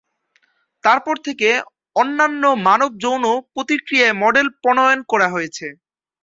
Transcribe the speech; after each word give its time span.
তারপর 0.83 1.15
থেকে, 1.27 1.49
অন্যান্য 1.95 2.43
মানব 2.67 2.91
যৌন 3.03 3.23
প্রতিক্রিয়া 3.53 4.07
মডেল 4.23 4.47
প্রণয়ন 4.61 4.99
করা 5.11 5.27
হয়েছে। 5.29 5.67